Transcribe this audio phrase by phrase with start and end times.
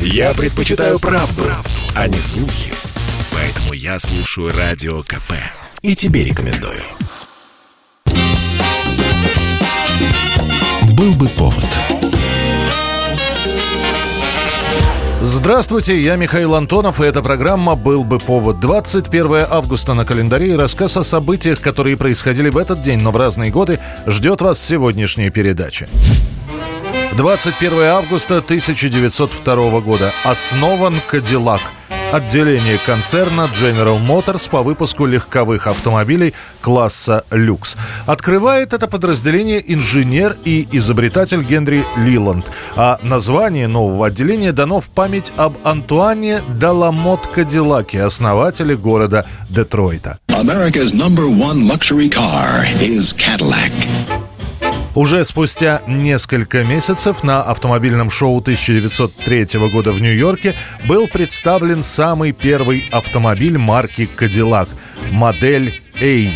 [0.00, 2.72] Я предпочитаю правду, правду, а не слухи.
[3.32, 5.32] Поэтому я слушаю Радио КП.
[5.82, 6.82] И тебе рекомендую.
[10.92, 11.66] Был бы повод.
[15.22, 18.60] Здравствуйте, я Михаил Антонов, и эта программа «Был бы повод».
[18.60, 23.16] 21 августа на календаре и рассказ о событиях, которые происходили в этот день, но в
[23.16, 25.88] разные годы, ждет вас сегодняшняя передача.
[27.16, 30.12] 21 августа 1902 года.
[30.24, 31.62] Основан «Кадиллак»
[32.12, 37.76] отделение концерна General Motors по выпуску легковых автомобилей класса люкс.
[38.06, 42.46] Открывает это подразделение инженер и изобретатель Генри Лиланд.
[42.76, 50.18] А название нового отделения дано в память об Антуане Даламот Кадиллаке, основателе города Детройта.
[50.28, 53.72] America's number one luxury car is Cadillac.
[54.96, 60.54] Уже спустя несколько месяцев на автомобильном шоу 1903 года в Нью-Йорке
[60.88, 64.70] был представлен самый первый автомобиль марки Cadillac–
[65.12, 65.70] модель
[66.00, 66.30] A.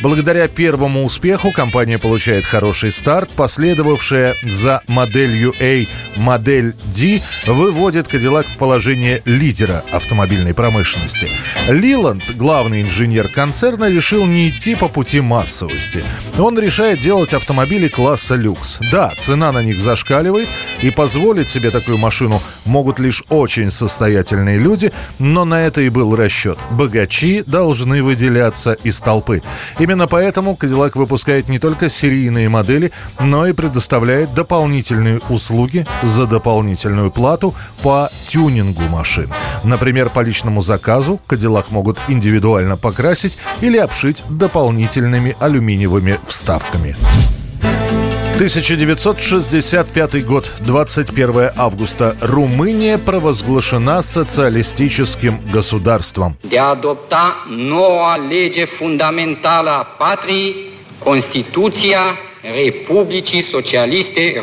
[0.00, 3.30] Благодаря первому успеху компания получает хороший старт.
[3.34, 5.84] Последовавшая за моделью A
[6.16, 11.28] модель D выводит Cadillac в положение лидера автомобильной промышленности.
[11.68, 16.02] Лиланд, главный инженер концерна, решил не идти по пути массовости.
[16.38, 18.78] Он решает делать автомобили класса люкс.
[18.90, 20.48] Да, цена на них зашкаливает,
[20.82, 26.14] и позволить себе такую машину могут лишь очень состоятельные люди, но на это и был
[26.16, 26.58] расчет.
[26.70, 29.42] Богачи должны выделяться из толпы.
[29.78, 37.10] Именно поэтому Cadillac выпускает не только серийные модели, но и предоставляет дополнительные услуги за дополнительную
[37.10, 39.30] плату по тюнингу машин.
[39.64, 46.96] Например, по личному заказу Cadillac могут индивидуально покрасить или обшить дополнительными алюминиевыми вставками.
[48.34, 52.16] 1965 год, 21 августа.
[52.20, 56.36] Румыния провозглашена социалистическим государством.
[56.42, 60.54] De adopta noua lege fundamentală a patriei,
[60.98, 62.00] Constituția
[62.64, 64.42] Republicii Socialiste.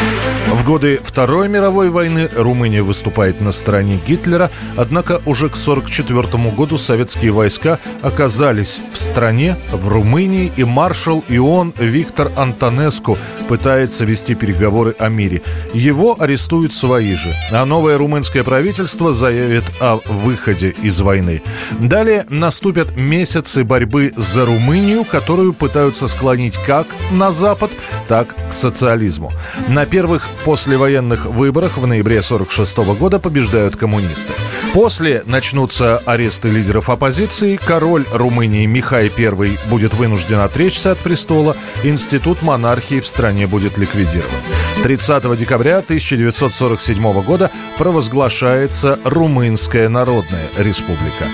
[0.00, 0.39] Thank you.
[0.60, 6.76] В годы Второй мировой войны Румыния выступает на стороне Гитлера, однако уже к 1944 году
[6.76, 13.16] советские войска оказались в стране, в Румынии, и маршал Ион Виктор Антонеску
[13.48, 15.40] пытается вести переговоры о мире.
[15.72, 21.42] Его арестуют свои же, а новое румынское правительство заявит о выходе из войны.
[21.80, 27.70] Далее наступят месяцы борьбы за Румынию, которую пытаются склонить как на Запад,
[28.08, 29.30] так к социализму.
[29.66, 34.32] На первых послевоенных выборах в ноябре 1946 года побеждают коммунисты.
[34.74, 42.42] После начнутся аресты лидеров оппозиции, король Румынии Михай I будет вынужден отречься от престола, институт
[42.42, 44.59] монархии в стране будет ликвидирован.
[44.82, 51.26] 30 декабря 1947 года провозглашается Румынская Народная Республика.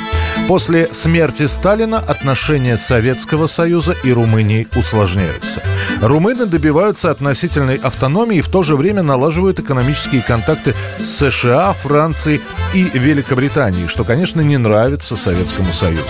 [0.48, 5.62] После смерти Сталина отношения Советского Союза и Румынии усложняются.
[6.00, 12.40] Румыны добиваются относительной автономии и в то же время налаживают экономические контакты с США, Францией
[12.74, 16.04] и Великобританией, что, конечно, не нравится Советскому Союзу.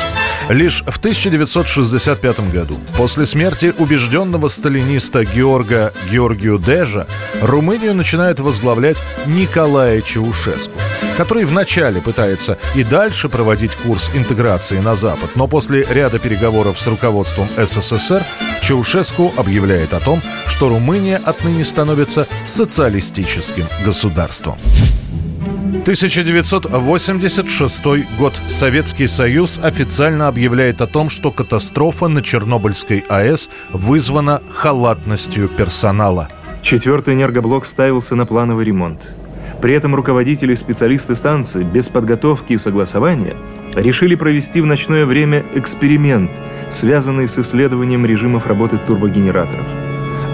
[0.48, 7.06] Лишь в 1965 году, после смерти убежденного сталиниста Георга Георгию Дежа,
[7.42, 8.96] Румынию начинает возглавлять
[9.26, 10.78] Николай Чаушеску
[11.16, 16.86] который вначале пытается и дальше проводить курс интеграции на Запад, но после ряда переговоров с
[16.86, 18.22] руководством СССР
[18.60, 24.58] Чаушеску объявляет о том, что Румыния отныне становится социалистическим государством.
[25.66, 27.82] 1986
[28.18, 28.40] год.
[28.48, 36.28] Советский Союз официально объявляет о том, что катастрофа на Чернобыльской АЭС вызвана халатностью персонала.
[36.62, 39.10] Четвертый энергоблок ставился на плановый ремонт.
[39.60, 43.36] При этом руководители и специалисты станции без подготовки и согласования
[43.74, 46.30] решили провести в ночное время эксперимент,
[46.70, 49.66] связанный с исследованием режимов работы турбогенераторов.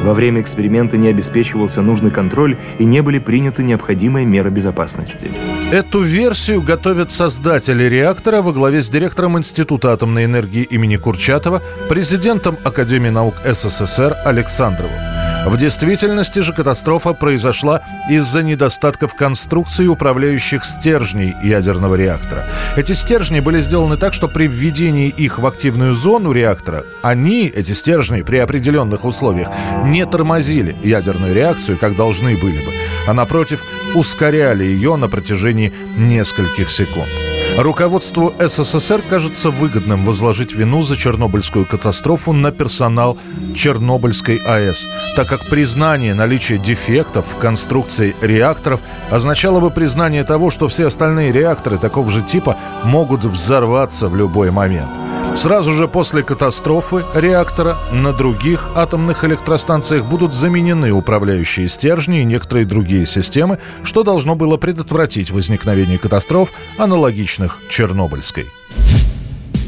[0.02, 5.30] Во время эксперимента не обеспечивался нужный контроль и не были приняты необходимые меры безопасности.
[5.70, 12.58] Эту версию готовят создатели реактора во главе с директором Института атомной энергии имени Курчатова, президентом
[12.64, 15.21] Академии наук СССР Александровым.
[15.44, 22.46] В действительности же катастрофа произошла из-за недостатков конструкции управляющих стержней ядерного реактора.
[22.76, 27.72] Эти стержни были сделаны так, что при введении их в активную зону реактора, они, эти
[27.72, 29.48] стержни, при определенных условиях,
[29.84, 32.72] не тормозили ядерную реакцию, как должны были бы,
[33.08, 33.62] а напротив,
[33.94, 37.08] ускоряли ее на протяжении нескольких секунд.
[37.56, 43.18] Руководству СССР кажется выгодным возложить вину за Чернобыльскую катастрофу на персонал
[43.54, 50.68] Чернобыльской АЭС, так как признание наличия дефектов в конструкции реакторов означало бы признание того, что
[50.68, 55.01] все остальные реакторы такого же типа могут взорваться в любой момент.
[55.34, 62.66] Сразу же после катастрофы реактора на других атомных электростанциях будут заменены управляющие стержни и некоторые
[62.66, 68.50] другие системы, что должно было предотвратить возникновение катастроф, аналогичных Чернобыльской.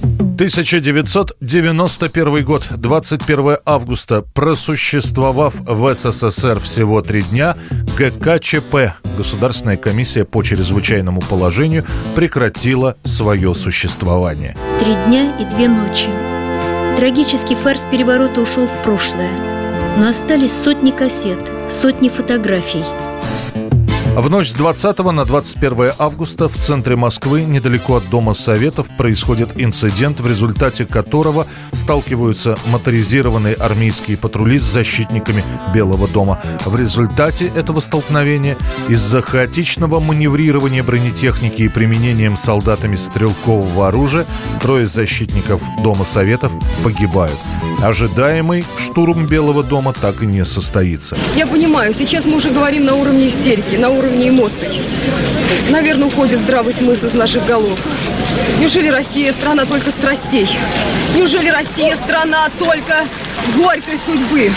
[0.05, 4.23] 1991 год, 21 августа.
[4.35, 7.57] Просуществовав в СССР всего три дня,
[7.99, 11.85] ГКЧП, Государственная комиссия по чрезвычайному положению,
[12.15, 14.57] прекратила свое существование.
[14.81, 16.09] Три дня и две ночи.
[16.97, 19.31] Трагический фарс переворота ушел в прошлое.
[19.97, 21.39] Но остались сотни кассет,
[21.71, 22.83] сотни фотографий–
[24.21, 29.51] в ночь с 20 на 21 августа в центре Москвы, недалеко от Дома Советов, происходит
[29.57, 35.43] инцидент, в результате которого сталкиваются моторизированные армейские патрули с защитниками
[35.75, 36.41] Белого дома.
[36.65, 38.57] В результате этого столкновения
[38.89, 44.27] из-за хаотичного маневрирования бронетехники и применением солдатами стрелкового оружия
[44.61, 46.53] трое защитников Дома Советов
[46.85, 47.39] погибают.
[47.83, 51.17] Ожидаемый штурм Белого дома так и не состоится.
[51.35, 54.69] Я понимаю, сейчас мы уже говорим на уровне истерики, на уровне уровне эмоций.
[55.71, 57.79] Наверное, уходит здравый смысл из наших голов.
[58.61, 60.47] Неужели Россия страна только страстей?
[61.17, 63.07] Неужели Россия страна только
[63.57, 64.53] горькой судьбы?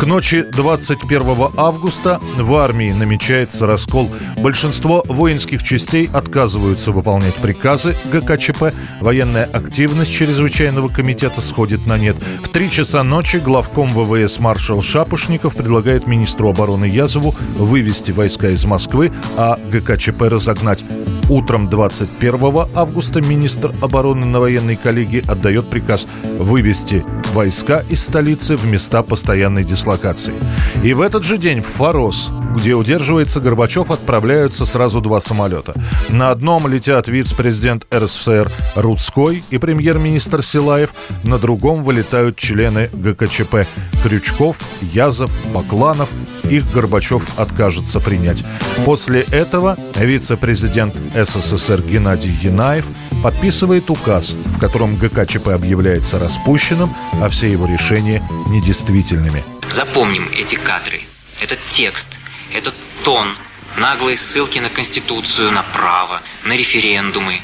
[0.00, 4.08] К ночи 21 августа в армии намечается раскол.
[4.38, 8.72] Большинство воинских частей отказываются выполнять приказы ГКЧП.
[9.02, 12.16] Военная активность чрезвычайного комитета сходит на нет.
[12.42, 18.64] В три часа ночи главком ВВС маршал Шапошников предлагает министру обороны Язову вывести войска из
[18.64, 20.82] Москвы, а ГКЧП разогнать.
[21.28, 26.06] Утром 21 августа министр обороны на военной коллегии отдает приказ
[26.38, 30.34] вывести войска из столицы в места постоянной дислокации.
[30.82, 35.74] И в этот же день в Форос, где удерживается Горбачев, отправляются сразу два самолета.
[36.08, 40.90] На одном летят вице-президент РСФСР Рудской и премьер-министр Силаев,
[41.24, 43.66] на другом вылетают члены ГКЧП
[44.02, 44.56] Крючков,
[44.92, 46.08] Язов, Бакланов.
[46.44, 48.42] Их Горбачев откажется принять.
[48.84, 52.86] После этого вице-президент СССР Геннадий Янаев
[53.22, 56.90] подписывает указ, в котором ГКЧП объявляется распущенным,
[57.20, 59.42] а все его решения недействительными.
[59.70, 61.02] Запомним эти кадры,
[61.40, 62.08] этот текст,
[62.52, 62.74] этот
[63.04, 63.36] тон,
[63.76, 67.40] наглые ссылки на Конституцию, на право, на референдумы,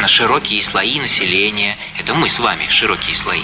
[0.00, 3.42] на широкие слои населения, это мы с вами, широкие слои,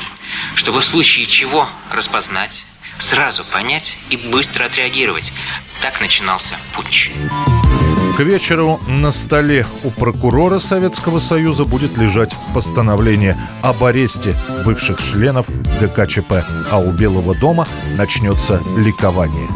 [0.54, 2.64] чтобы в случае чего распознать,
[2.98, 5.32] сразу понять и быстро отреагировать.
[5.86, 7.12] Так начинался путч.
[8.16, 14.34] К вечеру на столе у прокурора Советского Союза будет лежать постановление об аресте
[14.64, 15.48] бывших членов
[15.80, 16.42] ГКЧП,
[16.72, 17.66] а у Белого дома
[17.96, 19.48] начнется ликование.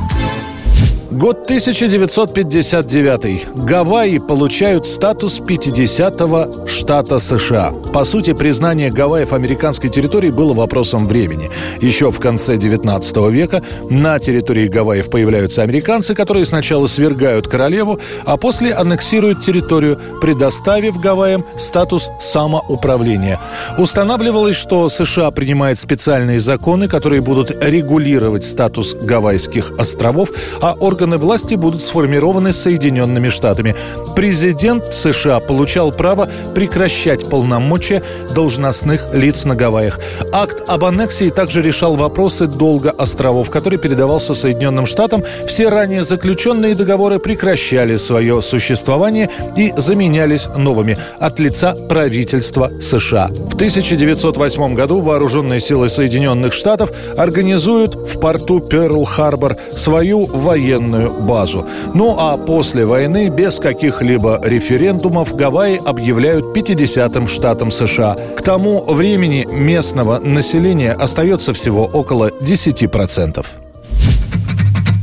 [1.21, 3.55] Год 1959.
[3.55, 7.75] Гавайи получают статус 50-го штата США.
[7.93, 11.51] По сути, признание Гавайев американской территории было вопросом времени.
[11.83, 18.39] Еще в конце 19 века на территории Гавайев появляются американцы, которые сначала свергают королеву, а
[18.39, 23.39] после аннексируют территорию, предоставив Гавайям статус самоуправления.
[23.77, 30.31] Устанавливалось, что США принимает специальные законы, которые будут регулировать статус Гавайских островов,
[30.63, 33.75] а органы органы власти будут сформированы Соединенными Штатами.
[34.15, 38.03] Президент США получал право прекращать полномочия
[38.35, 39.99] должностных лиц на Гавайях.
[40.33, 45.25] Акт об аннексии также решал вопросы долга островов, который передавался Соединенным Штатам.
[45.47, 53.29] Все ранее заключенные договоры прекращали свое существование и заменялись новыми от лица правительства США.
[53.29, 61.67] В 1908 году вооруженные силы Соединенных Штатов организуют в порту Перл-Харбор свою военную военную базу.
[61.95, 68.17] Ну а после войны без каких-либо референдумов Гавайи объявляют 50-м штатом США.
[68.37, 73.47] К тому времени местного населения остается всего около 10%.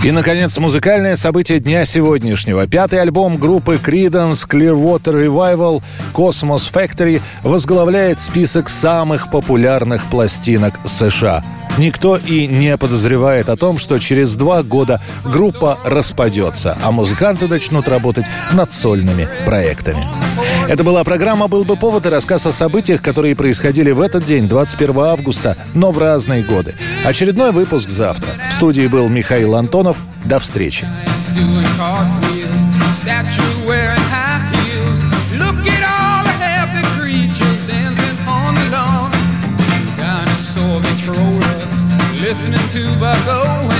[0.03, 2.67] И, наконец, музыкальное событие дня сегодняшнего.
[2.67, 5.81] Пятый альбом группы Creedence Clearwater Revival
[6.13, 11.43] Cosmos Factory возглавляет список самых популярных пластинок США–
[11.77, 17.87] Никто и не подозревает о том, что через два года группа распадется, а музыканты начнут
[17.87, 20.05] работать над сольными проектами.
[20.67, 24.47] Это была программа «Был бы повод» и рассказ о событиях, которые происходили в этот день,
[24.47, 26.75] 21 августа, но в разные годы.
[27.05, 28.29] Очередной выпуск завтра.
[28.49, 29.97] В студии был Михаил Антонов.
[30.25, 30.85] До встречи.
[31.37, 32.37] Look at all
[42.69, 43.76] to buckle.